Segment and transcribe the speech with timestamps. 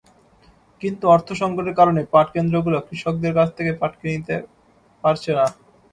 [0.81, 4.35] কিন্তু অর্থসংকটের কারণে পাটকেন্দ্রগুলো কৃষকদের কাছ থেকে পাট কিনতে
[5.03, 5.45] পারছে না।